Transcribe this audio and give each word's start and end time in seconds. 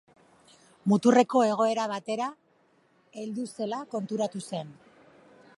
Muturreko 0.93 1.43
egoera 1.49 1.85
batera 1.93 2.31
heldu 3.25 3.47
zela 3.53 3.85
konturatu 3.95 4.47
zen. 4.49 4.77